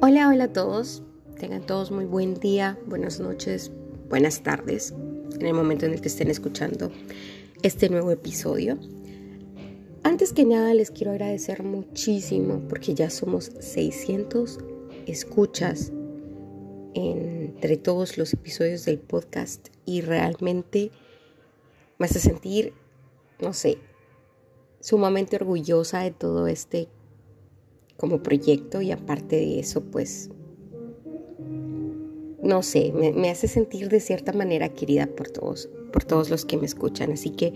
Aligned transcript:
Hola, 0.00 0.28
hola 0.28 0.44
a 0.44 0.52
todos. 0.52 1.04
Tengan 1.38 1.64
todos 1.64 1.92
muy 1.92 2.06
buen 2.06 2.34
día, 2.34 2.76
buenas 2.86 3.20
noches, 3.20 3.70
buenas 4.08 4.42
tardes 4.42 4.92
en 5.38 5.46
el 5.46 5.54
momento 5.54 5.86
en 5.86 5.92
el 5.92 6.00
que 6.00 6.08
estén 6.08 6.28
escuchando 6.28 6.90
este 7.62 7.88
nuevo 7.88 8.10
episodio. 8.10 8.78
Antes 10.02 10.32
que 10.32 10.44
nada 10.44 10.74
les 10.74 10.90
quiero 10.90 11.12
agradecer 11.12 11.62
muchísimo 11.62 12.62
porque 12.68 12.94
ya 12.94 13.10
somos 13.10 13.52
600 13.60 14.58
escuchas 15.06 15.92
entre 17.56 17.78
todos 17.78 18.18
los 18.18 18.34
episodios 18.34 18.84
del 18.84 18.98
podcast 18.98 19.68
y 19.86 20.02
realmente 20.02 20.90
me 21.98 22.04
hace 22.04 22.20
sentir, 22.20 22.74
no 23.40 23.54
sé, 23.54 23.78
sumamente 24.80 25.36
orgullosa 25.36 26.00
de 26.00 26.10
todo 26.10 26.48
este 26.48 26.88
como 27.96 28.22
proyecto 28.22 28.82
y 28.82 28.92
aparte 28.92 29.36
de 29.36 29.58
eso, 29.58 29.80
pues, 29.80 30.28
no 32.42 32.62
sé, 32.62 32.92
me, 32.92 33.30
hace 33.30 33.48
sentir 33.48 33.88
de 33.88 34.00
cierta 34.00 34.34
manera 34.34 34.68
querida 34.68 35.06
por 35.06 35.30
todos, 35.30 35.70
por 35.94 36.04
todos 36.04 36.28
los 36.28 36.44
que 36.44 36.58
me 36.58 36.66
escuchan. 36.66 37.10
Así 37.12 37.30
que 37.30 37.54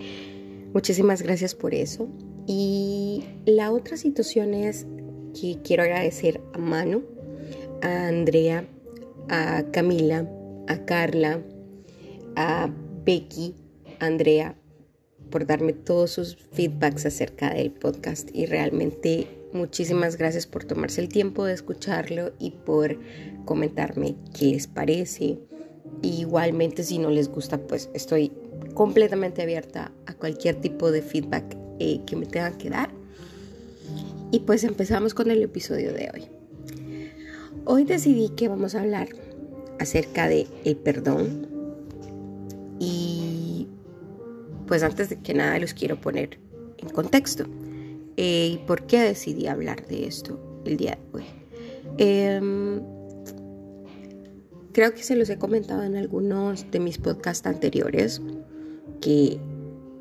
muchísimas 0.73 1.21
gracias 1.21 1.53
por 1.53 1.75
eso. 1.75 2.09
Y 2.47 3.23
la 3.45 3.71
otra 3.71 3.97
situación 3.97 4.55
es 4.55 4.87
que 5.39 5.59
quiero 5.63 5.83
agradecer 5.83 6.41
a 6.53 6.57
Manu, 6.57 7.03
a 7.83 8.07
Andrea, 8.07 8.67
a 9.29 9.63
Camila, 9.71 10.27
a 10.67 10.85
Carla, 10.85 11.41
a 12.35 12.69
Becky, 13.05 13.55
a 13.99 14.05
Andrea, 14.05 14.55
por 15.29 15.45
darme 15.45 15.73
todos 15.73 16.11
sus 16.11 16.35
feedbacks 16.35 17.05
acerca 17.05 17.53
del 17.53 17.71
podcast 17.71 18.29
y 18.33 18.45
realmente 18.45 19.27
Muchísimas 19.53 20.15
gracias 20.15 20.47
por 20.47 20.63
tomarse 20.63 21.01
el 21.01 21.09
tiempo 21.09 21.43
de 21.43 21.53
escucharlo 21.53 22.31
y 22.39 22.51
por 22.51 22.97
comentarme 23.43 24.15
qué 24.37 24.45
les 24.45 24.67
parece. 24.67 25.39
igualmente 26.01 26.83
si 26.83 26.97
no 26.97 27.09
les 27.09 27.27
gusta, 27.27 27.57
pues 27.57 27.89
estoy 27.93 28.31
completamente 28.73 29.41
abierta 29.41 29.91
a 30.05 30.13
cualquier 30.13 30.55
tipo 30.55 30.89
de 30.89 31.01
feedback 31.01 31.57
eh, 31.79 31.99
que 32.05 32.15
me 32.15 32.25
tengan 32.25 32.57
que 32.57 32.69
dar. 32.69 32.91
Y 34.31 34.39
pues 34.39 34.63
empezamos 34.63 35.13
con 35.13 35.29
el 35.29 35.43
episodio 35.43 35.91
de 35.91 36.09
hoy. 36.13 36.40
Hoy 37.65 37.83
decidí 37.83 38.29
que 38.29 38.47
vamos 38.47 38.73
a 38.75 38.81
hablar 38.81 39.09
acerca 39.79 40.27
de 40.27 40.47
el 40.65 40.77
perdón. 40.77 41.47
Y 42.79 43.67
pues 44.67 44.83
antes 44.83 45.09
de 45.09 45.19
que 45.19 45.33
nada 45.33 45.59
los 45.59 45.73
quiero 45.73 45.99
poner 46.01 46.39
en 46.77 46.89
contexto. 46.89 47.45
Eh, 48.17 48.51
¿Y 48.53 48.57
por 48.65 48.87
qué 48.87 49.01
decidí 49.01 49.47
hablar 49.47 49.85
de 49.87 50.07
esto 50.07 50.39
el 50.65 50.77
día 50.77 50.97
de 50.97 51.17
hoy? 51.17 51.25
Em, 51.97 52.81
creo 54.71 54.93
que 54.93 55.03
se 55.03 55.15
los 55.15 55.29
he 55.29 55.37
comentado 55.37 55.83
en 55.83 55.95
algunos 55.95 56.69
de 56.71 56.79
mis 56.79 56.97
podcasts 56.97 57.45
anteriores 57.45 58.21
que 59.01 59.39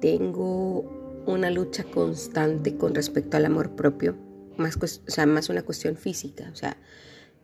tengo 0.01 1.23
una 1.27 1.51
lucha 1.51 1.85
constante 1.85 2.77
con 2.77 2.95
respecto 2.95 3.37
al 3.37 3.45
amor 3.45 3.71
propio, 3.77 4.17
más, 4.57 4.77
o 4.77 5.11
sea, 5.11 5.27
más 5.27 5.49
una 5.49 5.63
cuestión 5.63 5.97
física, 5.97 6.51
o 6.53 6.57
sea, 6.57 6.77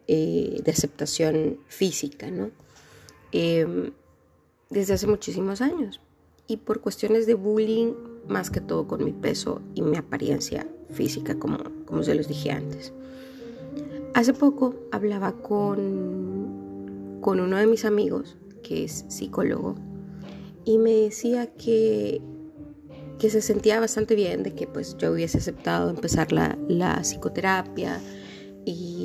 eh, 0.09 0.61
de 0.65 0.71
aceptación 0.71 1.59
física, 1.67 2.31
¿no? 2.31 2.51
Em, 3.33 3.93
desde 4.71 4.95
hace 4.95 5.07
muchísimos 5.07 5.61
años 5.61 6.01
y 6.49 6.59
por 6.59 6.81
cuestiones 6.81 7.27
de 7.27 7.35
bullying, 7.35 7.93
más 8.29 8.51
que 8.51 8.61
todo 8.61 8.87
con 8.87 9.05
mi 9.05 9.13
peso 9.13 9.61
y 9.75 9.83
mi 9.83 9.97
apariencia 9.97 10.67
física, 10.91 11.39
como, 11.39 11.59
como 11.85 12.03
se 12.03 12.15
los 12.15 12.29
dije 12.29 12.51
antes. 12.51 12.93
Hace 14.15 14.33
poco 14.33 14.75
hablaba 14.93 15.33
con, 15.33 17.19
con 17.21 17.41
uno 17.41 17.57
de 17.57 17.67
mis 17.67 17.85
amigos, 17.85 18.37
que 18.63 18.85
es 18.85 19.05
psicólogo, 19.09 19.75
y 20.65 20.79
me 20.79 20.93
decía 20.93 21.47
que, 21.47 22.21
que 23.19 23.31
se 23.31 23.43
sentía 23.43 23.79
bastante 23.79 24.15
bien 24.15 24.43
de 24.43 24.55
que 24.55 24.67
pues 24.67 24.97
yo 24.97 25.13
hubiese 25.13 25.39
aceptado 25.39 25.91
empezar 25.91 26.33
la, 26.33 26.59
la 26.69 27.03
psicoterapia 27.03 28.01
y, 28.65 28.96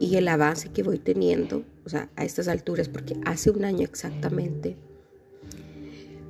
y 0.00 0.16
el 0.16 0.28
avance 0.28 0.70
que 0.70 0.82
voy 0.82 0.98
teniendo, 0.98 1.64
o 1.84 1.88
sea, 1.88 2.08
a 2.16 2.24
estas 2.24 2.48
alturas, 2.48 2.88
porque 2.88 3.16
hace 3.24 3.50
un 3.50 3.64
año 3.64 3.84
exactamente 3.84 4.76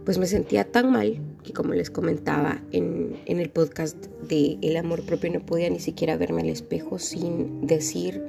pues 0.08 0.16
me 0.16 0.24
sentía 0.24 0.64
tan 0.64 0.90
mal 0.90 1.20
que 1.44 1.52
como 1.52 1.74
les 1.74 1.90
comentaba 1.90 2.62
en, 2.72 3.18
el 3.26 3.50
podcast 3.50 4.06
de 4.26 4.56
El 4.62 4.78
amor 4.78 5.04
propio 5.04 5.30
no 5.30 5.44
podía 5.44 5.68
ni 5.68 5.80
siquiera 5.80 6.16
verme 6.16 6.40
al 6.40 6.48
espejo 6.48 6.98
sin 6.98 7.66
decir 7.66 8.24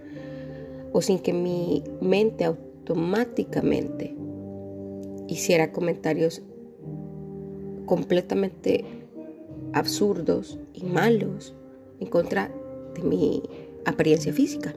o 0.92 1.02
sin 1.02 1.20
que 1.20 1.32
mi 1.32 1.86
mente 2.02 2.44
automáticamente 2.44 4.14
hiciera 5.30 5.72
comentarios 5.72 6.42
completamente 7.86 8.84
absurdos 9.72 10.60
y 10.74 10.84
malos 10.84 11.56
en 12.02 12.10
contra 12.10 12.52
de 12.94 13.04
mi 13.04 13.42
apariencia 13.86 14.34
física. 14.34 14.76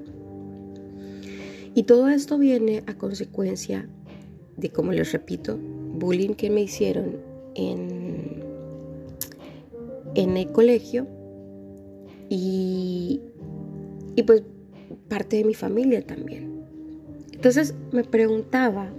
Y 1.74 1.84
todo 1.84 2.08
esto 2.08 2.38
viene 2.38 2.82
a 2.86 2.94
consecuencia 2.98 3.88
de, 4.56 4.70
como 4.70 4.92
les 4.92 5.12
repito, 5.12 5.58
bullying 5.58 6.34
que 6.34 6.50
me 6.50 6.62
hicieron 6.62 7.16
en, 7.54 8.42
en 10.14 10.36
el 10.36 10.52
colegio 10.52 11.06
y, 12.28 13.20
y 14.16 14.22
pues 14.22 14.42
parte 15.08 15.36
de 15.36 15.44
mi 15.44 15.54
familia 15.54 16.06
también. 16.06 16.62
Entonces 17.32 17.74
me 17.90 18.04
preguntaba 18.04 18.90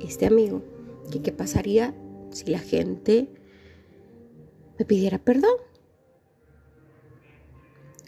este 0.00 0.26
amigo 0.26 0.62
que 1.10 1.22
qué 1.22 1.32
pasaría 1.32 1.94
si 2.30 2.50
la 2.50 2.58
gente 2.58 3.28
me 4.78 4.84
pidiera 4.84 5.18
perdón. 5.18 5.56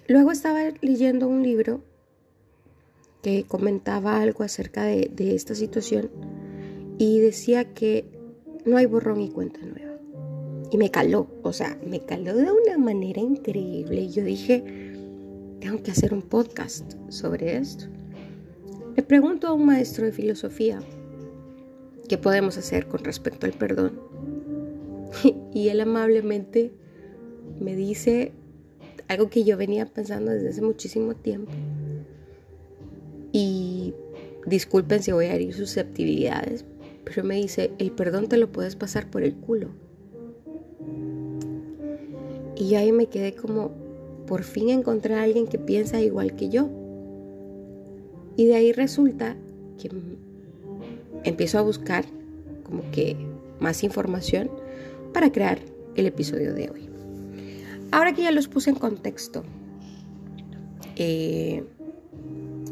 Luego 0.09 0.31
estaba 0.31 0.61
leyendo 0.83 1.27
un 1.29 1.43
libro 1.43 1.83
que 3.27 3.43
comentaba 3.43 4.23
algo 4.23 4.45
acerca 4.45 4.85
de, 4.85 5.35
esta 5.35 5.57
situación 5.57 6.11
y 6.97 7.19
decía 7.19 7.75
que 7.75 8.05
no 8.65 8.77
hay 8.77 8.87
borrón 8.87 9.21
y 9.21 9.31
cuenta 9.31 9.59
nueva. 9.63 9.99
Y 10.71 10.77
me 10.77 10.93
caló, 10.93 11.27
o 11.43 11.53
sea, 11.53 11.77
me 11.85 12.05
caló 12.05 12.37
de 12.37 12.53
una 12.53 12.79
manera 12.79 13.21
increíble. 13.21 14.03
Y 14.03 14.13
yo 14.13 14.23
dije, 14.23 14.63
tengo 15.59 15.83
que 15.83 15.91
hacer 15.91 16.15
un 16.15 16.23
podcast 16.23 16.93
sobre 17.09 17.57
esto. 17.57 17.87
Le 18.95 19.03
pregunto 19.03 19.49
a 19.49 19.55
un 19.55 19.67
maestro 19.67 20.05
de 20.05 20.13
filosofía 20.13 20.79
qué 22.09 22.19
podemos 22.19 22.57
hacer 22.57 22.87
con 22.87 23.03
respecto 23.03 23.47
al 23.47 23.55
perdón. 23.55 23.99
Y 25.53 25.71
él 25.71 25.81
amablemente 25.81 26.71
me 27.59 27.75
dice 27.75 28.35
algo 29.09 29.31
que 29.31 29.43
yo 29.43 29.57
venía 29.57 29.85
pensando 29.87 30.31
desde 30.31 30.51
hace 30.51 30.63
muchísimo 30.63 31.17
tiempo. 31.17 31.51
Y 33.39 33.93
disculpen 34.47 35.03
si 35.03 35.13
voy 35.13 35.27
a 35.27 35.35
herir 35.35 35.53
susceptibilidades, 35.53 36.65
pero 37.05 37.23
me 37.23 37.37
dice, 37.37 37.71
el 37.77 37.93
perdón 37.93 38.31
te 38.31 38.39
lo 38.39 38.51
puedes 38.51 38.77
pasar 38.77 39.11
por 39.11 39.23
el 39.23 39.35
culo. 39.35 39.69
Y 42.57 42.77
ahí 42.77 42.93
me 42.93 43.09
quedé 43.09 43.35
como, 43.35 43.73
por 44.27 44.43
fin 44.43 44.71
encontré 44.71 45.17
a 45.17 45.23
alguien 45.23 45.47
que 45.49 45.59
piensa 45.59 46.01
igual 46.01 46.35
que 46.35 46.49
yo. 46.49 46.71
Y 48.37 48.47
de 48.47 48.55
ahí 48.55 48.73
resulta 48.73 49.37
que 49.79 49.91
empiezo 51.25 51.59
a 51.59 51.61
buscar 51.61 52.07
como 52.65 52.91
que 52.91 53.19
más 53.61 53.85
información 53.85 54.51
para 55.13 55.31
crear 55.31 55.59
el 55.95 56.07
episodio 56.07 56.55
de 56.55 56.71
hoy. 56.71 56.89
Ahora 57.91 58.15
que 58.15 58.23
ya 58.23 58.31
los 58.31 58.49
puse 58.49 58.71
en 58.71 58.77
contexto 58.77 59.45
eh, 60.97 61.63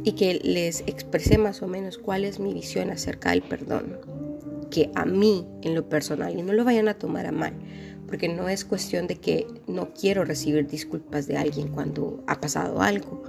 y 0.04 0.12
que 0.12 0.34
les 0.34 0.82
expresé 0.82 1.38
más 1.38 1.62
o 1.62 1.66
menos 1.66 1.96
cuál 1.98 2.24
es 2.24 2.38
mi 2.38 2.52
visión 2.52 2.90
acerca 2.90 3.30
del 3.30 3.42
perdón, 3.42 3.98
que 4.70 4.90
a 4.94 5.06
mí 5.06 5.46
en 5.62 5.74
lo 5.74 5.88
personal, 5.88 6.38
y 6.38 6.42
no 6.42 6.52
lo 6.52 6.64
vayan 6.64 6.88
a 6.88 6.94
tomar 6.94 7.26
a 7.26 7.32
mal, 7.32 7.54
porque 8.06 8.28
no 8.28 8.48
es 8.50 8.66
cuestión 8.66 9.06
de 9.06 9.16
que 9.16 9.46
no 9.66 9.94
quiero 9.94 10.24
recibir 10.24 10.66
disculpas 10.66 11.26
de 11.26 11.38
alguien 11.38 11.68
cuando 11.68 12.22
ha 12.26 12.38
pasado 12.38 12.82
algo, 12.82 13.22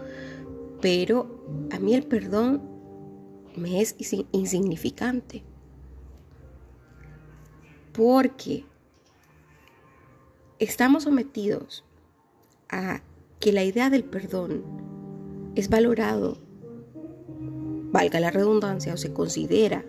pero 0.82 1.44
a 1.72 1.80
mí 1.80 1.94
el 1.94 2.04
perdón 2.04 2.62
me 3.56 3.82
es 3.82 3.96
insignificante. 4.34 5.44
Porque 7.94 8.66
estamos 10.60 11.04
sometidos 11.04 11.86
a 12.68 13.02
que 13.40 13.54
la 13.54 13.64
idea 13.64 13.90
del 13.90 14.04
perdón 14.04 14.64
es 15.56 15.70
valorado, 15.70 16.38
valga 17.96 18.20
la 18.20 18.30
redundancia, 18.30 18.94
o 18.94 18.98
se 18.98 19.14
considera 19.14 19.86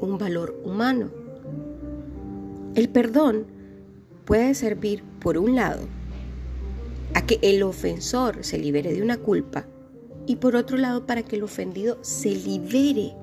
un 0.00 0.16
valor 0.16 0.58
humano. 0.64 1.10
El 2.74 2.88
perdón 2.88 3.44
puede 4.24 4.54
servir, 4.54 5.02
por 5.20 5.36
un 5.36 5.54
lado, 5.54 5.82
a 7.12 7.26
que 7.26 7.38
el 7.42 7.62
ofensor 7.62 8.38
se 8.44 8.56
libere 8.56 8.94
de 8.94 9.02
una 9.02 9.18
culpa 9.18 9.66
y 10.26 10.36
por 10.36 10.56
otro 10.56 10.78
lado 10.78 11.06
para 11.06 11.22
que 11.22 11.36
el 11.36 11.42
ofendido 11.42 11.98
se 12.00 12.30
libere 12.30 13.14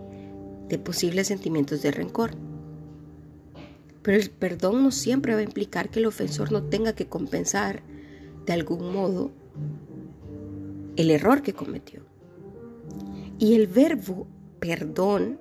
de 0.69 0.77
posibles 0.77 1.25
sentimientos 1.25 1.81
de 1.81 1.89
rencor. 1.89 2.35
Pero 4.03 4.19
el 4.19 4.29
perdón 4.29 4.83
no 4.83 4.91
siempre 4.91 5.33
va 5.33 5.39
a 5.39 5.44
implicar 5.44 5.89
que 5.89 5.97
el 5.97 6.06
ofensor 6.06 6.51
no 6.51 6.65
tenga 6.65 6.94
que 6.94 7.07
compensar 7.07 7.81
de 8.45 8.53
algún 8.53 8.94
modo 8.94 9.31
el 10.95 11.09
error 11.09 11.41
que 11.41 11.53
cometió. 11.53 12.11
Y 13.41 13.55
el 13.55 13.65
verbo 13.65 14.27
perdón 14.59 15.39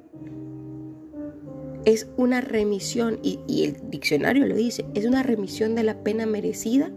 es 1.84 2.08
una 2.16 2.40
remisión, 2.40 3.18
y, 3.22 3.40
el 3.62 3.90
diccionario 3.90 4.46
lo 4.46 4.56
dice, 4.56 4.86
es 4.94 5.04
una 5.04 5.22
remisión 5.22 5.74
de 5.74 5.82
la 5.82 6.02
pena 6.02 6.24
merecida, 6.24 6.90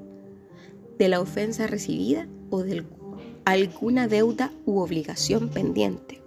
de 0.97 1.09
la 1.09 1.19
ofensa 1.19 1.67
recibida 1.67 2.29
o 2.50 2.63
de 2.63 2.85
alguna 3.44 4.07
deuda 4.07 4.53
u 4.65 4.79
obligación 4.79 5.50
pendiente. 5.50 6.21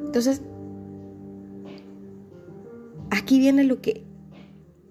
Entonces, 0.00 0.42
aquí 3.10 3.38
viene 3.38 3.62
lo 3.62 3.80
que, 3.80 4.02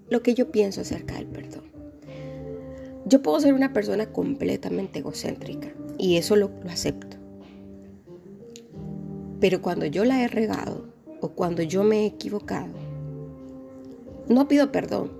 lo 0.09 0.24
que 0.24 0.33
yo 0.33 0.50
pienso 0.50 0.79
acerca 0.79 1.15
del 1.15 1.27
perdón. 1.27 1.63
Yo 3.06 3.21
puedo 3.21 3.41
ser 3.41 3.53
una 3.53 3.74
persona 3.74 4.13
completamente 4.13 5.00
egocéntrica 5.00 5.74
y 5.97 6.15
eso 6.15 6.38
lo, 6.38 6.51
lo 6.63 6.69
acepto. 6.69 7.17
Pero 9.39 9.62
cuando 9.62 9.86
yo 9.86 10.04
la 10.04 10.24
he 10.24 10.28
regado 10.28 10.88
o 11.22 11.30
cuando 11.30 11.62
yo 11.62 11.84
me 11.84 12.01
he 12.01 12.06
equivocado, 12.07 12.74
no 14.28 14.48
pido 14.48 14.72
perdón, 14.72 15.12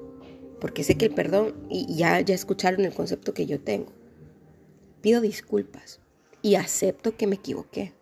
porque 0.60 0.84
sé 0.84 0.96
que 0.96 1.06
el 1.06 1.14
perdón, 1.14 1.54
y 1.70 1.96
ya, 1.96 2.20
ya 2.22 2.34
escucharon 2.34 2.84
el 2.84 2.94
concepto 2.94 3.34
que 3.34 3.46
yo 3.46 3.60
tengo, 3.60 3.92
pido 5.02 5.22
disculpas 5.22 6.00
y 6.42 6.56
acepto 6.56 7.16
que 7.16 7.28
me 7.28 7.36
equivoqué. 7.36 7.94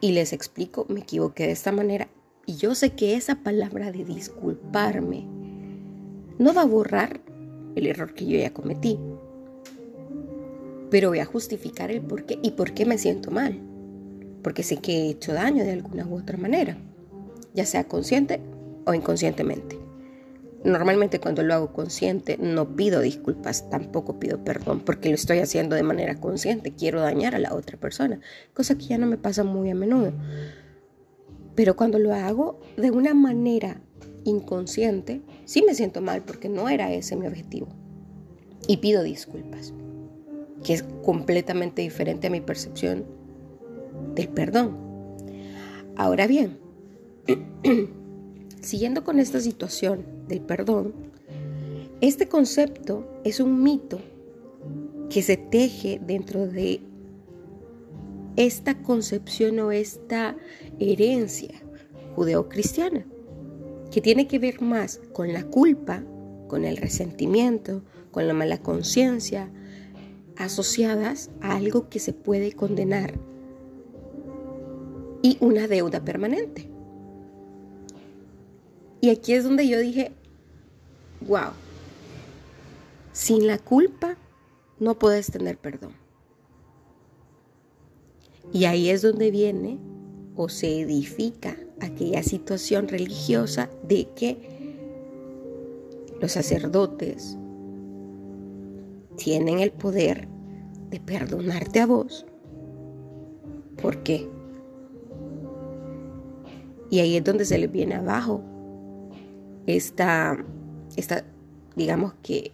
Y 0.00 0.12
les 0.12 0.32
explico, 0.32 0.86
me 0.88 1.00
equivoqué 1.00 1.46
de 1.46 1.52
esta 1.52 1.72
manera. 1.72 2.08
Y 2.44 2.56
yo 2.56 2.74
sé 2.74 2.90
que 2.94 3.14
esa 3.14 3.36
palabra 3.36 3.90
de 3.90 4.04
disculparme 4.04 5.26
no 6.38 6.52
va 6.52 6.62
a 6.62 6.66
borrar 6.66 7.20
el 7.74 7.86
error 7.86 8.12
que 8.12 8.26
yo 8.26 8.36
ya 8.38 8.52
cometí. 8.52 8.98
Pero 10.90 11.08
voy 11.08 11.20
a 11.20 11.24
justificar 11.24 11.90
el 11.90 12.02
por 12.02 12.26
qué 12.26 12.38
y 12.42 12.50
por 12.50 12.74
qué 12.74 12.84
me 12.84 12.98
siento 12.98 13.30
mal 13.30 13.73
porque 14.44 14.62
sé 14.62 14.76
que 14.76 14.92
he 14.92 15.08
hecho 15.08 15.32
daño 15.32 15.64
de 15.64 15.72
alguna 15.72 16.06
u 16.06 16.18
otra 16.18 16.36
manera, 16.36 16.76
ya 17.54 17.64
sea 17.64 17.84
consciente 17.84 18.40
o 18.84 18.94
inconscientemente. 18.94 19.78
Normalmente 20.62 21.18
cuando 21.18 21.42
lo 21.42 21.54
hago 21.54 21.72
consciente 21.72 22.38
no 22.38 22.76
pido 22.76 23.00
disculpas, 23.00 23.68
tampoco 23.70 24.20
pido 24.20 24.44
perdón, 24.44 24.80
porque 24.80 25.08
lo 25.08 25.14
estoy 25.14 25.38
haciendo 25.38 25.74
de 25.74 25.82
manera 25.82 26.14
consciente, 26.20 26.72
quiero 26.72 27.00
dañar 27.00 27.34
a 27.34 27.38
la 27.38 27.54
otra 27.54 27.78
persona, 27.78 28.20
cosa 28.52 28.76
que 28.76 28.84
ya 28.84 28.98
no 28.98 29.06
me 29.06 29.18
pasa 29.18 29.44
muy 29.44 29.70
a 29.70 29.74
menudo. 29.74 30.12
Pero 31.54 31.74
cuando 31.74 31.98
lo 31.98 32.14
hago 32.14 32.60
de 32.76 32.90
una 32.90 33.14
manera 33.14 33.80
inconsciente, 34.24 35.22
sí 35.44 35.62
me 35.66 35.74
siento 35.74 36.00
mal 36.00 36.22
porque 36.22 36.48
no 36.48 36.68
era 36.68 36.92
ese 36.92 37.16
mi 37.16 37.26
objetivo. 37.26 37.68
Y 38.66 38.78
pido 38.78 39.02
disculpas, 39.02 39.72
que 40.62 40.74
es 40.74 40.84
completamente 41.04 41.82
diferente 41.82 42.26
a 42.26 42.30
mi 42.30 42.40
percepción 42.40 43.23
del 44.14 44.28
perdón. 44.28 44.76
Ahora 45.96 46.26
bien, 46.26 46.58
siguiendo 48.60 49.04
con 49.04 49.18
esta 49.18 49.40
situación 49.40 50.04
del 50.28 50.40
perdón, 50.40 50.94
este 52.00 52.28
concepto 52.28 53.06
es 53.24 53.40
un 53.40 53.62
mito 53.62 54.00
que 55.08 55.22
se 55.22 55.36
teje 55.36 56.00
dentro 56.04 56.46
de 56.46 56.80
esta 58.36 58.82
concepción 58.82 59.60
o 59.60 59.70
esta 59.70 60.36
herencia 60.80 61.62
judeocristiana, 62.16 63.06
que 63.92 64.00
tiene 64.00 64.26
que 64.26 64.38
ver 64.38 64.60
más 64.60 65.00
con 65.12 65.32
la 65.32 65.44
culpa, 65.44 66.02
con 66.48 66.64
el 66.64 66.76
resentimiento, 66.76 67.82
con 68.10 68.26
la 68.26 68.34
mala 68.34 68.58
conciencia, 68.58 69.50
asociadas 70.36 71.30
a 71.40 71.56
algo 71.56 71.88
que 71.88 72.00
se 72.00 72.12
puede 72.12 72.52
condenar 72.52 73.14
y 75.24 75.38
una 75.40 75.66
deuda 75.66 76.04
permanente. 76.04 76.68
Y 79.00 79.08
aquí 79.08 79.32
es 79.32 79.42
donde 79.42 79.66
yo 79.66 79.78
dije, 79.78 80.12
wow, 81.26 81.52
sin 83.14 83.46
la 83.46 83.56
culpa 83.56 84.18
no 84.78 84.98
puedes 84.98 85.28
tener 85.28 85.56
perdón. 85.56 85.94
Y 88.52 88.66
ahí 88.66 88.90
es 88.90 89.00
donde 89.00 89.30
viene 89.30 89.78
o 90.36 90.50
se 90.50 90.82
edifica 90.82 91.56
aquella 91.80 92.22
situación 92.22 92.86
religiosa 92.86 93.70
de 93.88 94.06
que 94.14 94.36
los 96.20 96.32
sacerdotes 96.32 97.38
tienen 99.16 99.60
el 99.60 99.72
poder 99.72 100.28
de 100.90 101.00
perdonarte 101.00 101.80
a 101.80 101.86
vos. 101.86 102.26
¿Por 103.80 104.02
qué? 104.02 104.33
Y 106.90 107.00
ahí 107.00 107.16
es 107.16 107.24
donde 107.24 107.44
se 107.44 107.58
les 107.58 107.70
viene 107.70 107.94
abajo 107.94 108.42
esta, 109.66 110.36
esta 110.96 111.24
digamos 111.76 112.14
que, 112.22 112.52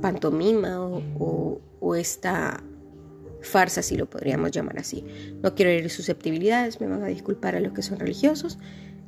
pantomima 0.00 0.80
o, 0.80 1.60
esta 1.96 2.62
farsa, 3.42 3.82
si 3.82 3.96
lo 3.96 4.08
podríamos 4.08 4.50
llamar 4.50 4.78
así. 4.78 5.04
No 5.42 5.54
quiero 5.54 5.70
herir 5.70 5.90
susceptibilidades, 5.90 6.80
me 6.80 6.86
van 6.86 7.02
a 7.02 7.08
disculpar 7.08 7.54
a 7.54 7.60
los 7.60 7.72
que 7.72 7.82
son 7.82 7.98
religiosos. 7.98 8.58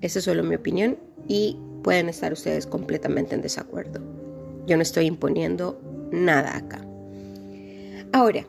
Esa 0.00 0.18
es 0.18 0.24
solo 0.24 0.42
mi 0.42 0.54
opinión 0.54 0.98
y 1.26 1.56
pueden 1.82 2.08
estar 2.08 2.32
ustedes 2.32 2.66
completamente 2.66 3.34
en 3.34 3.42
desacuerdo. 3.42 4.00
Yo 4.66 4.76
no 4.76 4.82
estoy 4.82 5.06
imponiendo 5.06 5.80
nada 6.10 6.56
acá. 6.56 6.84
Ahora, 8.12 8.46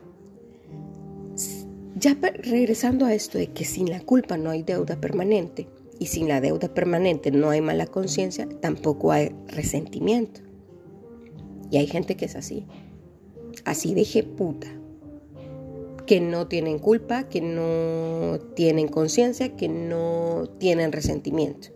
ya 2.06 2.16
regresando 2.22 3.08
a 3.08 3.16
esto 3.16 3.40
de 3.40 3.48
que 3.48 3.66
sin 3.66 3.90
la 3.90 4.00
culpa 4.00 4.38
no 4.38 4.52
hay 4.52 4.62
deuda 4.62 5.02
permanente 5.02 5.68
y 5.98 6.06
sin 6.06 6.28
la 6.28 6.40
deuda 6.40 6.72
permanente 6.72 7.32
no 7.32 7.50
hay 7.50 7.62
mala 7.62 7.88
conciencia, 7.88 8.48
tampoco 8.62 9.12
hay 9.12 9.36
resentimiento. 9.48 10.42
Y 11.72 11.78
hay 11.78 11.88
gente 11.88 12.16
que 12.16 12.26
es 12.26 12.36
así, 12.36 12.68
así 13.64 13.96
de 13.96 14.22
puta, 14.22 14.68
que 16.06 16.22
no 16.22 16.46
tienen 16.48 16.78
culpa, 16.78 17.28
que 17.28 17.42
no 17.42 18.40
tienen 18.54 18.88
conciencia, 18.88 19.56
que 19.56 19.68
no 19.68 20.44
tienen 20.60 20.92
resentimiento. 20.92 21.70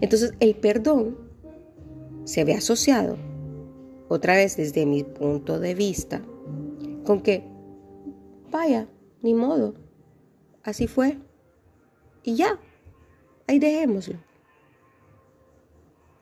Entonces 0.00 0.32
el 0.40 0.56
perdón 0.56 1.16
se 2.24 2.42
ve 2.42 2.54
asociado, 2.54 3.16
otra 4.08 4.34
vez 4.34 4.56
desde 4.56 4.86
mi 4.86 5.04
punto 5.04 5.60
de 5.60 5.76
vista, 5.76 6.20
con 7.04 7.20
que, 7.20 7.44
vaya, 8.50 8.88
ni 9.24 9.32
modo. 9.32 9.74
Así 10.62 10.86
fue. 10.86 11.16
Y 12.22 12.36
ya. 12.36 12.60
Ahí 13.48 13.58
dejémoslo. 13.58 14.18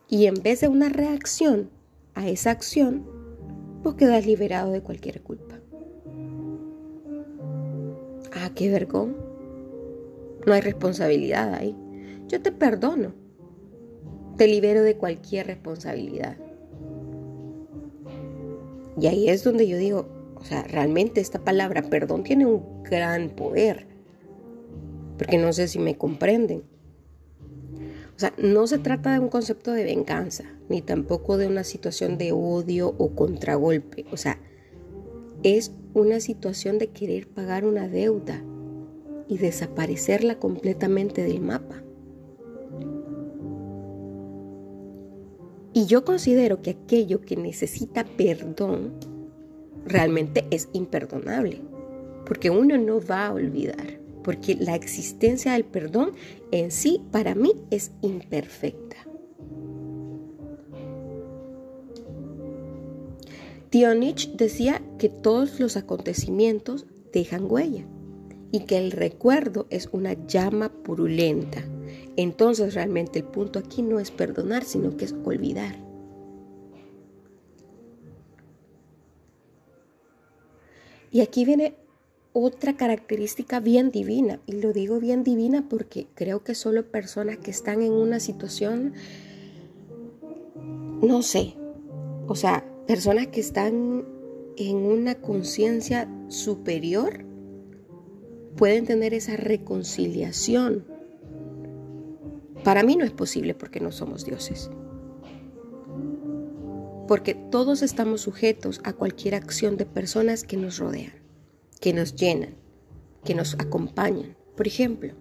Y 0.08 0.26
en 0.26 0.34
vez 0.34 0.60
de 0.60 0.68
una 0.68 0.88
reacción 0.88 1.68
a 2.14 2.28
esa 2.28 2.52
acción, 2.52 3.04
vos 3.82 3.96
quedas 3.96 4.24
liberado 4.24 4.70
de 4.70 4.82
cualquier 4.82 5.20
culpa. 5.20 5.58
Ah, 8.32 8.50
qué 8.54 8.70
vergón. 8.70 9.16
No 10.46 10.52
hay 10.52 10.60
responsabilidad 10.60 11.54
ahí. 11.54 11.76
Yo 12.28 12.40
te 12.40 12.52
perdono. 12.52 13.14
Te 14.36 14.46
libero 14.46 14.82
de 14.82 14.96
cualquier 14.96 15.48
responsabilidad. 15.48 16.36
Y 18.96 19.08
ahí 19.08 19.28
es 19.28 19.42
donde 19.42 19.66
yo 19.66 19.76
digo, 19.76 20.06
o 20.42 20.44
sea, 20.44 20.64
realmente 20.64 21.20
esta 21.20 21.38
palabra 21.38 21.82
perdón 21.82 22.24
tiene 22.24 22.46
un 22.46 22.82
gran 22.82 23.30
poder. 23.30 23.86
Porque 25.16 25.38
no 25.38 25.52
sé 25.52 25.68
si 25.68 25.78
me 25.78 25.96
comprenden. 25.96 26.64
O 28.16 28.18
sea, 28.18 28.34
no 28.38 28.66
se 28.66 28.78
trata 28.78 29.12
de 29.12 29.20
un 29.20 29.28
concepto 29.28 29.70
de 29.70 29.84
venganza, 29.84 30.42
ni 30.68 30.82
tampoco 30.82 31.36
de 31.36 31.46
una 31.46 31.62
situación 31.62 32.18
de 32.18 32.32
odio 32.32 32.92
o 32.98 33.14
contragolpe. 33.14 34.04
O 34.10 34.16
sea, 34.16 34.40
es 35.44 35.70
una 35.94 36.18
situación 36.18 36.78
de 36.78 36.88
querer 36.88 37.28
pagar 37.28 37.64
una 37.64 37.86
deuda 37.86 38.42
y 39.28 39.38
desaparecerla 39.38 40.40
completamente 40.40 41.22
del 41.22 41.40
mapa. 41.40 41.84
Y 45.72 45.86
yo 45.86 46.04
considero 46.04 46.62
que 46.62 46.70
aquello 46.70 47.20
que 47.20 47.36
necesita 47.36 48.04
perdón 48.04 49.11
realmente 49.86 50.44
es 50.50 50.68
imperdonable, 50.72 51.60
porque 52.26 52.50
uno 52.50 52.78
no 52.78 53.00
va 53.00 53.26
a 53.26 53.32
olvidar, 53.32 53.98
porque 54.22 54.54
la 54.54 54.74
existencia 54.74 55.52
del 55.52 55.64
perdón 55.64 56.12
en 56.50 56.70
sí 56.70 57.00
para 57.10 57.34
mí 57.34 57.52
es 57.70 57.92
imperfecta. 58.02 58.96
Nietzsche 63.72 64.30
decía 64.36 64.82
que 64.98 65.08
todos 65.08 65.58
los 65.58 65.78
acontecimientos 65.78 66.86
dejan 67.12 67.50
huella 67.50 67.86
y 68.50 68.60
que 68.60 68.76
el 68.76 68.90
recuerdo 68.90 69.66
es 69.70 69.88
una 69.92 70.12
llama 70.26 70.70
purulenta. 70.70 71.64
Entonces 72.16 72.74
realmente 72.74 73.20
el 73.20 73.24
punto 73.24 73.58
aquí 73.58 73.80
no 73.80 73.98
es 73.98 74.10
perdonar, 74.10 74.64
sino 74.64 74.96
que 74.96 75.06
es 75.06 75.14
olvidar. 75.24 75.81
Y 81.12 81.20
aquí 81.20 81.44
viene 81.44 81.74
otra 82.32 82.76
característica 82.76 83.60
bien 83.60 83.90
divina. 83.90 84.40
Y 84.46 84.52
lo 84.52 84.72
digo 84.72 84.98
bien 84.98 85.22
divina 85.22 85.68
porque 85.68 86.06
creo 86.14 86.42
que 86.42 86.54
solo 86.54 86.90
personas 86.90 87.36
que 87.36 87.50
están 87.50 87.82
en 87.82 87.92
una 87.92 88.18
situación, 88.18 88.94
no 91.02 91.22
sé, 91.22 91.54
o 92.26 92.34
sea, 92.34 92.64
personas 92.86 93.26
que 93.26 93.40
están 93.40 94.06
en 94.56 94.76
una 94.76 95.16
conciencia 95.16 96.08
superior 96.28 97.24
pueden 98.56 98.86
tener 98.86 99.12
esa 99.12 99.36
reconciliación. 99.36 100.86
Para 102.64 102.82
mí 102.82 102.96
no 102.96 103.04
es 103.04 103.12
posible 103.12 103.54
porque 103.54 103.80
no 103.80 103.92
somos 103.92 104.24
dioses. 104.24 104.70
Porque 107.08 107.34
todos 107.34 107.82
estamos 107.82 108.22
sujetos 108.22 108.80
a 108.84 108.92
cualquier 108.92 109.34
acción 109.34 109.76
de 109.76 109.86
personas 109.86 110.44
que 110.44 110.56
nos 110.56 110.78
rodean, 110.78 111.12
que 111.80 111.92
nos 111.92 112.14
llenan, 112.14 112.54
que 113.24 113.34
nos 113.34 113.54
acompañan. 113.54 114.36
Por 114.56 114.66
ejemplo, 114.66 115.14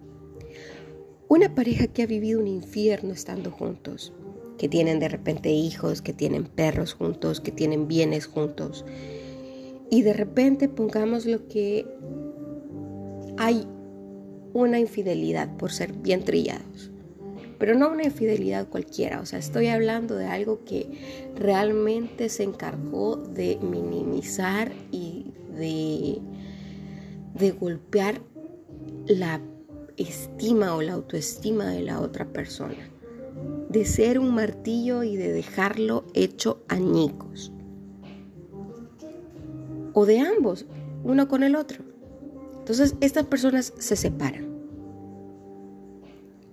una 1.28 1.54
pareja 1.54 1.86
que 1.86 2.02
ha 2.02 2.06
vivido 2.06 2.40
un 2.40 2.46
infierno 2.46 3.12
estando 3.12 3.50
juntos, 3.50 4.12
que 4.58 4.68
tienen 4.68 5.00
de 5.00 5.08
repente 5.08 5.50
hijos, 5.50 6.02
que 6.02 6.12
tienen 6.12 6.44
perros 6.44 6.94
juntos, 6.94 7.40
que 7.40 7.50
tienen 7.50 7.88
bienes 7.88 8.26
juntos. 8.26 8.84
Y 9.90 10.02
de 10.02 10.12
repente 10.12 10.68
pongamos 10.68 11.26
lo 11.26 11.48
que 11.48 11.86
hay 13.38 13.66
una 14.52 14.78
infidelidad 14.78 15.56
por 15.56 15.72
ser 15.72 15.92
bien 15.92 16.24
trillados. 16.24 16.91
Pero 17.62 17.78
no 17.78 17.92
una 17.92 18.02
infidelidad 18.02 18.66
cualquiera, 18.66 19.20
o 19.20 19.24
sea, 19.24 19.38
estoy 19.38 19.68
hablando 19.68 20.16
de 20.16 20.26
algo 20.26 20.64
que 20.64 21.30
realmente 21.36 22.28
se 22.28 22.42
encargó 22.42 23.18
de 23.18 23.56
minimizar 23.62 24.72
y 24.90 25.32
de, 25.56 26.18
de 27.34 27.50
golpear 27.52 28.20
la 29.06 29.40
estima 29.96 30.74
o 30.74 30.82
la 30.82 30.94
autoestima 30.94 31.66
de 31.66 31.82
la 31.82 32.00
otra 32.00 32.24
persona 32.32 32.90
de 33.68 33.84
ser 33.84 34.18
un 34.18 34.34
martillo 34.34 35.04
y 35.04 35.16
de 35.16 35.32
dejarlo 35.32 36.04
hecho 36.14 36.64
añicos. 36.66 37.52
O 39.92 40.04
de 40.04 40.18
ambos, 40.18 40.66
uno 41.04 41.28
con 41.28 41.44
el 41.44 41.54
otro. 41.54 41.84
Entonces 42.58 42.96
estas 43.00 43.26
personas 43.26 43.72
se 43.78 43.94
separan. 43.94 44.51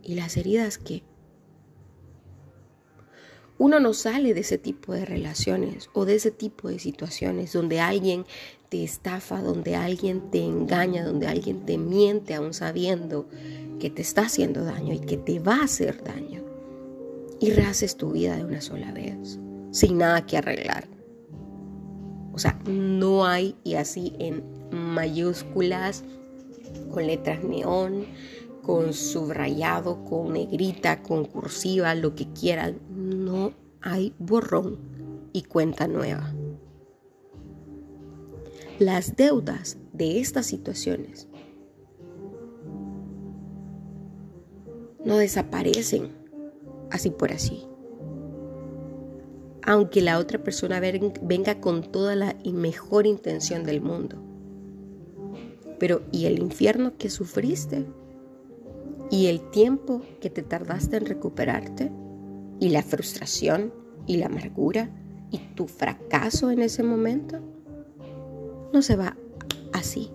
¿Y 0.09 0.15
las 0.15 0.37
heridas 0.37 0.79
qué? 0.79 1.03
Uno 3.59 3.79
no 3.79 3.93
sale 3.93 4.33
de 4.33 4.39
ese 4.39 4.57
tipo 4.57 4.91
de 4.91 5.05
relaciones 5.05 5.91
o 5.93 6.05
de 6.05 6.15
ese 6.15 6.31
tipo 6.31 6.67
de 6.67 6.79
situaciones 6.79 7.53
donde 7.53 7.79
alguien 7.79 8.25
te 8.69 8.83
estafa, 8.83 9.39
donde 9.43 9.75
alguien 9.75 10.31
te 10.31 10.43
engaña, 10.43 11.05
donde 11.05 11.27
alguien 11.27 11.63
te 11.63 11.77
miente 11.77 12.33
aún 12.33 12.55
sabiendo 12.55 13.27
que 13.79 13.91
te 13.91 14.01
está 14.01 14.23
haciendo 14.23 14.63
daño 14.63 14.95
y 14.95 14.99
que 14.99 15.17
te 15.17 15.37
va 15.37 15.57
a 15.57 15.65
hacer 15.65 16.03
daño 16.03 16.43
y 17.39 17.51
rehaces 17.51 17.95
tu 17.95 18.13
vida 18.13 18.35
de 18.35 18.45
una 18.45 18.61
sola 18.61 18.91
vez, 18.91 19.37
sin 19.69 19.99
nada 19.99 20.25
que 20.25 20.37
arreglar. 20.37 20.87
O 22.33 22.39
sea, 22.39 22.59
no 22.65 23.27
hay, 23.27 23.55
y 23.63 23.75
así 23.75 24.15
en 24.17 24.43
mayúsculas, 24.71 26.03
con 26.91 27.05
letras 27.05 27.43
neón, 27.43 28.05
con 28.61 28.93
subrayado, 28.93 30.03
con 30.05 30.33
negrita, 30.33 31.01
con 31.01 31.25
cursiva, 31.25 31.95
lo 31.95 32.15
que 32.15 32.31
quieran, 32.33 32.79
no 32.89 33.53
hay 33.81 34.13
borrón 34.19 34.77
y 35.33 35.43
cuenta 35.43 35.87
nueva. 35.87 36.33
Las 38.79 39.15
deudas 39.15 39.77
de 39.93 40.19
estas 40.19 40.45
situaciones 40.45 41.27
no 45.03 45.17
desaparecen 45.17 46.11
así 46.91 47.09
por 47.09 47.31
así. 47.31 47.65
Aunque 49.63 50.01
la 50.01 50.17
otra 50.17 50.43
persona 50.43 50.79
venga 50.79 51.59
con 51.59 51.91
toda 51.91 52.15
la 52.15 52.35
mejor 52.45 53.05
intención 53.05 53.63
del 53.63 53.81
mundo. 53.81 54.17
Pero 55.77 56.01
¿y 56.11 56.25
el 56.25 56.39
infierno 56.39 56.97
que 56.97 57.09
sufriste? 57.09 57.85
¿Y 59.11 59.27
el 59.27 59.49
tiempo 59.49 60.01
que 60.21 60.29
te 60.29 60.43
tardaste 60.43 60.97
en 60.97 61.05
recuperarte? 61.05 61.91
¿Y 62.59 62.69
la 62.69 62.83
frustración? 62.83 63.73
¿Y 64.05 64.17
la 64.17 64.27
amargura? 64.27 64.89
¿Y 65.31 65.39
tu 65.55 65.67
fracaso 65.67 66.51
en 66.51 66.61
ese 66.61 66.83
momento? 66.83 67.39
No 68.71 68.81
se 68.81 68.95
va 68.95 69.17
así. 69.73 70.11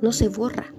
No 0.00 0.12
se 0.12 0.28
borra. 0.28 0.72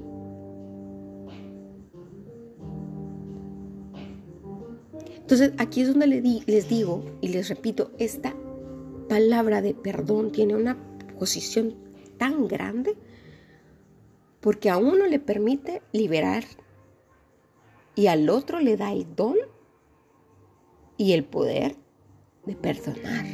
Entonces 5.17 5.53
aquí 5.57 5.81
es 5.81 5.87
donde 5.87 6.07
les 6.45 6.69
digo 6.69 7.03
y 7.21 7.29
les 7.29 7.49
repito, 7.49 7.91
esta 7.97 8.33
palabra 9.09 9.61
de 9.61 9.73
perdón 9.73 10.31
tiene 10.31 10.55
una 10.55 10.77
posición 11.19 11.75
tan 12.17 12.47
grande 12.47 12.95
porque 14.39 14.69
a 14.69 14.77
uno 14.77 15.07
le 15.07 15.19
permite 15.19 15.81
liberar 15.93 16.43
y 17.95 18.07
al 18.07 18.29
otro 18.29 18.59
le 18.59 18.77
da 18.77 18.91
el 18.91 19.15
don 19.15 19.35
y 20.97 21.13
el 21.13 21.23
poder 21.23 21.75
de 22.45 22.55
perdonar. 22.55 23.25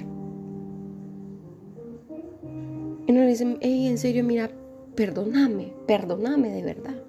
Y 3.08 3.12
uno 3.12 3.22
le 3.22 3.28
dice, 3.28 3.58
hey, 3.62 3.88
en 3.88 3.98
serio, 3.98 4.24
mira, 4.24 4.52
perdóname, 4.96 5.74
perdóname 5.88 6.50
de 6.52 6.64
verdad. 6.64 7.04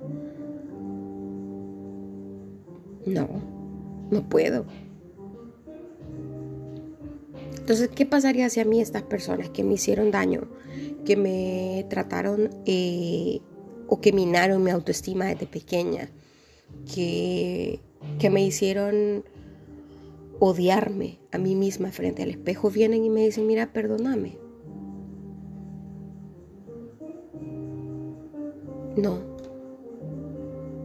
No, 3.06 3.28
no 4.10 4.28
puedo. 4.28 4.64
Entonces, 7.58 7.88
¿qué 7.94 8.06
pasaría 8.06 8.48
si 8.48 8.60
a 8.60 8.64
mí 8.64 8.80
estas 8.80 9.02
personas 9.02 9.50
que 9.50 9.62
me 9.62 9.74
hicieron 9.74 10.10
daño, 10.10 10.48
que 11.04 11.16
me 11.16 11.86
trataron 11.88 12.50
eh, 12.66 13.40
o 13.86 14.00
que 14.00 14.12
minaron 14.12 14.62
mi 14.62 14.70
autoestima 14.70 15.26
desde 15.26 15.46
pequeña, 15.46 16.10
que, 16.92 17.80
que 18.18 18.30
me 18.30 18.44
hicieron 18.44 19.24
odiarme 20.38 21.18
a 21.32 21.38
mí 21.38 21.54
misma 21.54 21.92
frente 21.92 22.22
al 22.22 22.30
espejo, 22.30 22.70
vienen 22.70 23.04
y 23.04 23.10
me 23.10 23.24
dicen, 23.24 23.46
mira, 23.46 23.72
perdóname? 23.72 24.38
No. 28.96 29.18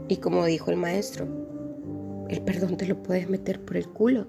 Y 0.07 0.17
como 0.17 0.45
dijo 0.45 0.69
el 0.69 0.77
maestro, 0.77 1.25
el 2.29 2.41
perdón 2.41 2.77
te 2.77 2.85
lo 2.85 3.01
puedes 3.01 3.29
meter 3.29 3.63
por 3.63 3.77
el 3.77 3.87
culo. 3.87 4.27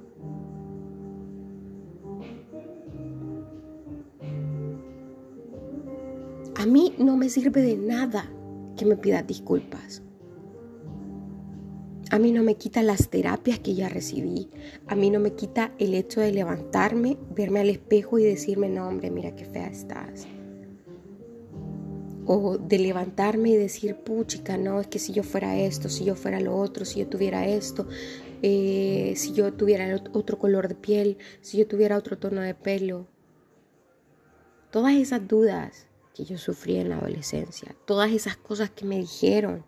A 6.54 6.64
mí 6.64 6.94
no 6.98 7.16
me 7.16 7.28
sirve 7.28 7.60
de 7.60 7.76
nada 7.76 8.30
que 8.76 8.86
me 8.86 8.96
pidas 8.96 9.26
disculpas. 9.26 10.02
A 12.16 12.18
mí 12.18 12.32
no 12.32 12.42
me 12.42 12.54
quita 12.54 12.82
las 12.82 13.10
terapias 13.10 13.58
que 13.58 13.74
ya 13.74 13.90
recibí. 13.90 14.48
A 14.86 14.94
mí 14.94 15.10
no 15.10 15.20
me 15.20 15.34
quita 15.34 15.74
el 15.78 15.92
hecho 15.92 16.22
de 16.22 16.32
levantarme, 16.32 17.18
verme 17.34 17.60
al 17.60 17.68
espejo 17.68 18.18
y 18.18 18.24
decirme, 18.24 18.70
no 18.70 18.88
hombre, 18.88 19.10
mira 19.10 19.36
qué 19.36 19.44
fea 19.44 19.66
estás 19.66 20.26
o 22.24 22.56
de 22.56 22.78
levantarme 22.78 23.50
y 23.50 23.56
decir, 23.56 23.96
puchica, 23.96 24.56
no, 24.56 24.80
es 24.80 24.86
que 24.86 24.98
si 24.98 25.12
yo 25.12 25.22
fuera 25.24 25.58
esto, 25.58 25.90
si 25.90 26.06
yo 26.06 26.14
fuera 26.14 26.40
lo 26.40 26.56
otro, 26.56 26.86
si 26.86 27.00
yo 27.00 27.06
tuviera 27.06 27.46
esto, 27.46 27.86
eh, 28.40 29.12
si 29.14 29.34
yo 29.34 29.52
tuviera 29.52 30.02
otro 30.14 30.38
color 30.38 30.68
de 30.68 30.74
piel, 30.74 31.18
si 31.42 31.58
yo 31.58 31.66
tuviera 31.68 31.98
otro 31.98 32.16
tono 32.16 32.40
de 32.40 32.54
pelo. 32.54 33.06
Todas 34.70 34.94
esas 34.94 35.28
dudas 35.28 35.86
que 36.14 36.24
yo 36.24 36.38
sufrí 36.38 36.76
en 36.76 36.88
la 36.88 36.96
adolescencia, 36.96 37.76
todas 37.84 38.10
esas 38.10 38.38
cosas 38.38 38.70
que 38.70 38.86
me 38.86 38.98
dijeron 38.98 39.66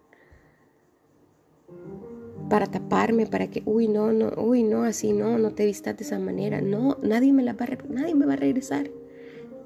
para 2.49 2.67
taparme, 2.67 3.27
para 3.27 3.49
que, 3.49 3.63
uy, 3.67 3.89
no, 3.89 4.13
no, 4.13 4.33
uy, 4.37 4.63
no, 4.63 4.85
así 4.85 5.13
no, 5.13 5.39
no 5.39 5.51
te 5.51 5.67
vistas 5.67 5.97
de 5.97 6.05
esa 6.05 6.19
manera, 6.19 6.61
no, 6.61 6.97
nadie 7.03 7.33
me 7.33 7.43
la 7.43 7.53
va 7.53 7.67
nadie 7.89 8.15
me 8.15 8.27
va 8.27 8.35
a 8.35 8.37
regresar 8.37 8.91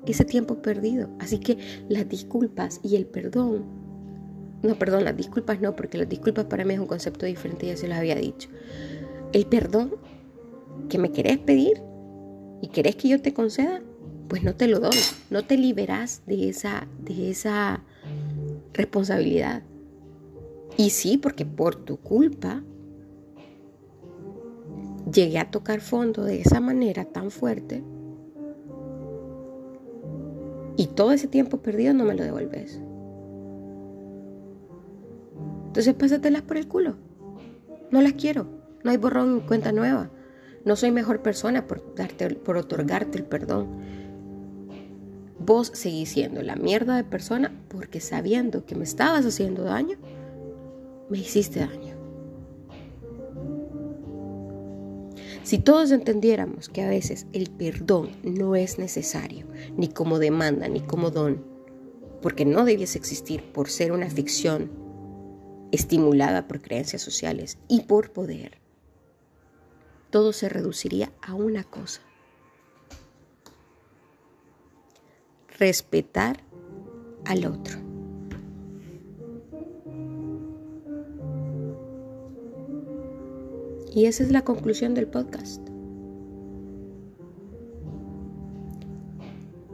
ese 0.06 0.24
tiempo 0.24 0.56
perdido. 0.56 1.08
Así 1.20 1.38
que 1.38 1.58
las 1.88 2.08
disculpas 2.08 2.80
y 2.82 2.96
el 2.96 3.06
perdón 3.06 3.82
no, 4.62 4.76
perdón, 4.76 5.04
las 5.04 5.16
disculpas 5.16 5.60
no, 5.60 5.74
porque 5.74 5.98
las 5.98 6.08
disculpas 6.08 6.44
para 6.44 6.64
mí 6.64 6.74
es 6.74 6.80
un 6.80 6.86
concepto 6.86 7.26
diferente, 7.26 7.66
ya 7.66 7.76
se 7.76 7.88
los 7.88 7.98
había 7.98 8.14
dicho. 8.14 8.48
El 9.32 9.46
perdón 9.46 9.96
que 10.88 10.98
me 10.98 11.10
querés 11.10 11.38
pedir 11.38 11.82
y 12.60 12.68
querés 12.68 12.94
que 12.94 13.08
yo 13.08 13.20
te 13.20 13.34
conceda, 13.34 13.82
pues 14.28 14.44
no 14.44 14.54
te 14.54 14.68
lo 14.68 14.78
doy, 14.78 14.96
no 15.30 15.44
te 15.44 15.56
liberas 15.56 16.22
de 16.26 16.48
esa, 16.48 16.86
de 17.04 17.30
esa 17.30 17.82
responsabilidad. 18.72 19.62
Y 20.82 20.90
sí, 20.90 21.16
porque 21.16 21.46
por 21.46 21.76
tu 21.76 21.98
culpa 21.98 22.60
llegué 25.12 25.38
a 25.38 25.48
tocar 25.48 25.80
fondo 25.80 26.24
de 26.24 26.40
esa 26.40 26.58
manera 26.58 27.04
tan 27.04 27.30
fuerte 27.30 27.84
y 30.76 30.88
todo 30.88 31.12
ese 31.12 31.28
tiempo 31.28 31.58
perdido 31.58 31.94
no 31.94 32.02
me 32.02 32.16
lo 32.16 32.24
devolves. 32.24 32.80
Entonces 35.68 35.94
pásatelas 35.94 36.42
por 36.42 36.56
el 36.56 36.66
culo. 36.66 36.96
No 37.92 38.02
las 38.02 38.14
quiero. 38.14 38.48
No 38.82 38.90
hay 38.90 38.96
borrón 38.96 39.34
en 39.34 39.40
cuenta 39.46 39.70
nueva. 39.70 40.10
No 40.64 40.74
soy 40.74 40.90
mejor 40.90 41.22
persona 41.22 41.68
por, 41.68 41.94
darte, 41.94 42.28
por 42.34 42.56
otorgarte 42.56 43.18
el 43.18 43.24
perdón. 43.24 43.68
Vos 45.38 45.70
seguís 45.74 46.08
siendo 46.08 46.42
la 46.42 46.56
mierda 46.56 46.96
de 46.96 47.04
persona 47.04 47.52
porque 47.68 48.00
sabiendo 48.00 48.66
que 48.66 48.74
me 48.74 48.82
estabas 48.82 49.24
haciendo 49.24 49.62
daño, 49.62 49.96
me 51.12 51.18
hiciste 51.18 51.60
daño. 51.60 51.94
Si 55.42 55.58
todos 55.58 55.90
entendiéramos 55.90 56.70
que 56.70 56.80
a 56.80 56.88
veces 56.88 57.26
el 57.34 57.50
perdón 57.50 58.08
no 58.22 58.56
es 58.56 58.78
necesario, 58.78 59.46
ni 59.76 59.88
como 59.88 60.18
demanda, 60.18 60.68
ni 60.68 60.80
como 60.80 61.10
don, 61.10 61.44
porque 62.22 62.46
no 62.46 62.64
debiese 62.64 62.96
existir 62.96 63.42
por 63.52 63.68
ser 63.68 63.92
una 63.92 64.08
ficción 64.08 64.70
estimulada 65.70 66.48
por 66.48 66.62
creencias 66.62 67.02
sociales 67.02 67.58
y 67.68 67.82
por 67.82 68.12
poder, 68.12 68.58
todo 70.08 70.32
se 70.32 70.48
reduciría 70.48 71.12
a 71.20 71.34
una 71.34 71.62
cosa. 71.62 72.00
Respetar 75.58 76.40
al 77.26 77.44
otro. 77.44 77.91
Y 83.94 84.06
esa 84.06 84.22
es 84.22 84.32
la 84.32 84.42
conclusión 84.42 84.94
del 84.94 85.06
podcast. 85.06 85.60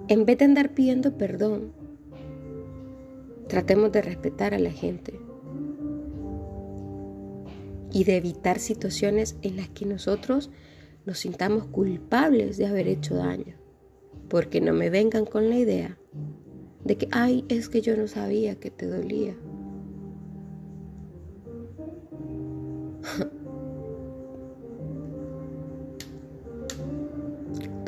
En 0.09 0.25
vez 0.25 0.39
de 0.39 0.45
andar 0.47 0.75
pidiendo 0.75 1.17
perdón, 1.17 1.73
tratemos 3.47 3.93
de 3.93 4.03
respetar 4.03 4.55
a 4.55 4.59
la 4.59 4.71
gente 4.71 5.21
y 7.93 8.05
de 8.05 8.17
evitar 8.17 8.59
situaciones 8.59 9.37
en 9.43 9.57
las 9.57 9.69
que 9.69 9.87
nosotros 9.87 10.51
nos 11.05 11.19
sintamos 11.19 11.67
culpables 11.67 12.57
de 12.57 12.67
haber 12.67 12.89
hecho 12.89 13.15
daño. 13.15 13.57
Porque 14.29 14.61
no 14.61 14.73
me 14.73 14.91
vengan 14.91 15.27
con 15.27 15.49
la 15.49 15.59
idea 15.59 15.97
de 16.85 16.97
que, 16.97 17.09
ay, 17.13 17.45
es 17.49 17.69
que 17.69 17.83
yo 17.83 17.97
no 17.97 18.09
sabía 18.09 18.57
que 18.57 18.71
te 18.71 18.87
dolía. 18.87 19.37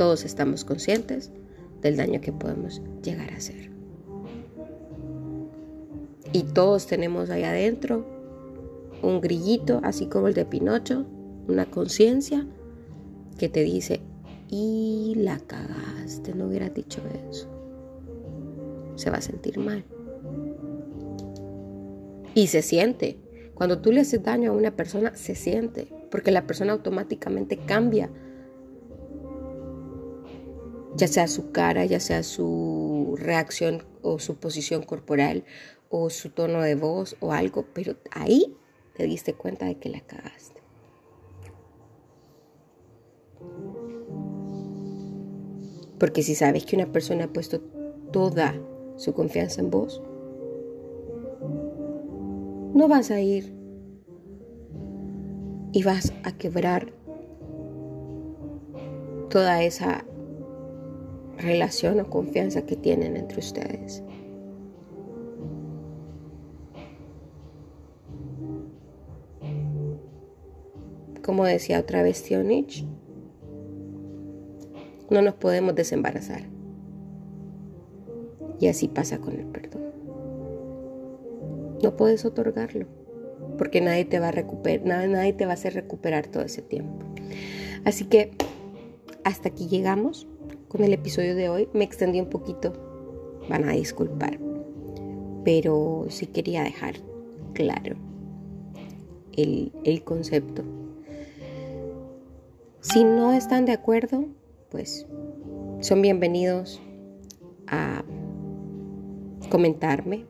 Todos 0.01 0.25
estamos 0.25 0.65
conscientes 0.65 1.31
del 1.83 1.99
daño 1.99 2.23
que 2.23 2.33
podemos 2.33 2.81
llegar 3.03 3.35
a 3.35 3.37
hacer. 3.37 3.71
Y 6.33 6.45
todos 6.45 6.87
tenemos 6.87 7.29
ahí 7.29 7.43
adentro 7.43 8.07
un 9.03 9.21
grillito, 9.21 9.79
así 9.83 10.07
como 10.07 10.29
el 10.29 10.33
de 10.33 10.47
Pinocho, 10.47 11.05
una 11.49 11.67
conciencia 11.67 12.47
que 13.37 13.51
te 13.51 13.63
dice, 13.63 14.01
y 14.49 15.17
la 15.19 15.39
cagaste, 15.39 16.35
no 16.35 16.47
hubiera 16.47 16.71
dicho 16.71 17.03
eso. 17.29 17.47
Se 18.95 19.11
va 19.11 19.19
a 19.19 19.21
sentir 19.21 19.59
mal. 19.59 19.85
Y 22.35 22.47
se 22.47 22.63
siente. 22.63 23.19
Cuando 23.53 23.83
tú 23.83 23.93
le 23.93 24.01
haces 24.01 24.23
daño 24.23 24.53
a 24.53 24.57
una 24.57 24.75
persona, 24.75 25.15
se 25.15 25.35
siente, 25.35 25.93
porque 26.11 26.31
la 26.31 26.47
persona 26.47 26.73
automáticamente 26.73 27.59
cambia 27.59 28.09
ya 31.01 31.09
sea 31.09 31.29
su 31.29 31.51
cara, 31.51 31.87
ya 31.87 31.99
sea 31.99 32.23
su 32.23 33.17
reacción 33.19 33.85
o 34.03 34.19
su 34.19 34.37
posición 34.37 34.83
corporal 34.83 35.45
o 35.89 36.11
su 36.11 36.29
tono 36.29 36.61
de 36.61 36.75
voz 36.75 37.17
o 37.21 37.33
algo, 37.33 37.65
pero 37.73 37.97
ahí 38.11 38.55
te 38.95 39.05
diste 39.05 39.33
cuenta 39.33 39.65
de 39.65 39.79
que 39.79 39.89
la 39.89 40.01
cagaste. 40.03 40.61
Porque 45.99 46.23
si 46.23 46.35
sabes 46.35 46.67
que 46.67 46.77
una 46.77 46.93
persona 46.93 47.25
ha 47.25 47.33
puesto 47.33 47.61
toda 48.13 48.55
su 48.97 49.15
confianza 49.15 49.63
en 49.63 49.71
vos, 49.71 50.03
no 52.75 52.89
vas 52.89 53.11
a 53.11 53.21
ir 53.21 53.55
y 55.73 55.83
vas 55.83 56.13
a 56.25 56.37
quebrar 56.37 56.93
toda 59.31 59.63
esa 59.63 60.05
relación 61.41 62.01
o 62.01 62.09
confianza 62.09 62.67
que 62.67 62.77
tienen 62.77 63.17
entre 63.17 63.39
ustedes. 63.39 64.03
Como 71.23 71.45
decía 71.45 71.81
otra 71.81 72.03
vez 72.03 72.23
Tío 72.23 72.43
Nietzsche, 72.43 72.87
no 75.11 75.23
nos 75.23 75.35
podemos 75.35 75.75
desembarazar. 75.75 76.43
Y 78.59 78.69
así 78.69 78.89
pasa 78.89 79.19
con 79.19 79.35
el 79.35 79.47
perdón. 79.47 79.83
No 81.83 81.97
puedes 81.97 82.25
otorgarlo, 82.25 82.87
porque 83.59 83.81
nadie 83.81 84.05
te 84.05 84.19
va 84.19 84.29
a 84.29 84.33
recuperar, 84.33 85.09
nadie 85.09 85.33
te 85.33 85.47
va 85.47 85.53
a 85.53 85.55
hacer 85.55 85.75
recuperar 85.75 86.27
todo 86.27 86.43
ese 86.43 86.63
tiempo. 86.63 87.07
Así 87.85 88.05
que 88.05 88.33
hasta 89.25 89.49
aquí 89.49 89.67
llegamos 89.69 90.27
con 90.71 90.85
el 90.85 90.95
episodio 90.95 91.35
de 91.35 91.49
hoy. 91.49 91.69
Me 91.75 91.85
extendí 91.85 92.21
un 92.21 92.31
poquito, 92.31 92.73
van 93.49 93.69
a 93.69 93.73
disculpar, 93.73 94.39
pero 95.45 96.07
sí 96.09 96.27
quería 96.27 96.63
dejar 96.63 96.95
claro 97.53 97.97
el, 99.37 99.73
el 99.85 100.03
concepto. 100.05 100.63
Si 102.81 103.05
no 103.05 103.33
están 103.33 103.67
de 103.67 103.73
acuerdo, 103.73 104.25
pues 104.71 105.07
son 105.81 106.01
bienvenidos 106.01 106.81
a 107.67 108.05
comentarme. 109.51 110.25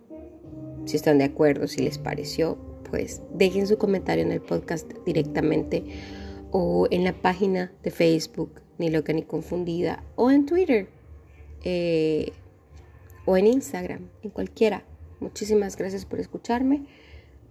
Si 0.86 0.96
están 0.96 1.18
de 1.18 1.24
acuerdo, 1.24 1.68
si 1.68 1.82
les 1.82 1.98
pareció, 1.98 2.56
pues 2.90 3.22
dejen 3.34 3.66
su 3.66 3.76
comentario 3.76 4.24
en 4.24 4.32
el 4.32 4.40
podcast 4.40 4.90
directamente 5.04 5.84
o 6.50 6.88
en 6.90 7.04
la 7.04 7.12
página 7.12 7.72
de 7.82 7.90
Facebook 7.90 8.62
ni 8.80 8.90
loca 8.90 9.12
ni 9.12 9.22
confundida, 9.22 10.02
o 10.16 10.30
en 10.30 10.46
Twitter, 10.46 10.88
eh, 11.62 12.32
o 13.26 13.36
en 13.36 13.46
Instagram, 13.46 14.08
en 14.22 14.30
cualquiera. 14.30 14.82
Muchísimas 15.20 15.76
gracias 15.76 16.06
por 16.06 16.18
escucharme, 16.18 16.86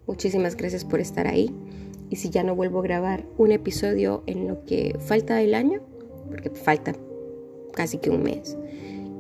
muchísimas 0.07 0.57
gracias 0.57 0.83
por 0.83 0.99
estar 0.99 1.27
ahí. 1.27 1.55
Y 2.09 2.15
si 2.15 2.31
ya 2.31 2.43
no 2.43 2.55
vuelvo 2.55 2.79
a 2.79 2.83
grabar 2.83 3.23
un 3.37 3.51
episodio 3.51 4.23
en 4.25 4.47
lo 4.47 4.65
que 4.65 4.97
falta 4.99 5.35
del 5.35 5.53
año, 5.53 5.81
porque 6.27 6.49
falta 6.49 6.95
casi 7.73 7.99
que 7.99 8.09
un 8.09 8.23
mes, 8.23 8.57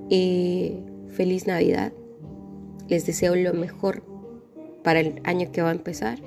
eh, 0.09 0.79
feliz 1.09 1.45
Navidad. 1.45 1.93
Les 2.87 3.05
deseo 3.05 3.35
lo 3.35 3.53
mejor 3.53 4.01
para 4.83 4.99
el 5.01 5.21
año 5.23 5.51
que 5.51 5.61
va 5.61 5.69
a 5.69 5.73
empezar 5.73 6.17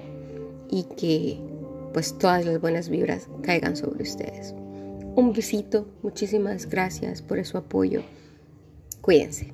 y 0.71 0.85
que 0.97 1.41
pues 1.93 2.17
todas 2.17 2.47
las 2.47 2.61
buenas 2.61 2.89
vibras 2.89 3.29
caigan 3.43 3.77
sobre 3.77 4.05
ustedes. 4.05 4.55
Un 5.15 5.33
besito, 5.33 5.87
muchísimas 6.03 6.67
gracias 6.67 7.21
por 7.21 7.45
su 7.45 7.59
apoyo. 7.59 8.03
Cuídense. 9.03 9.53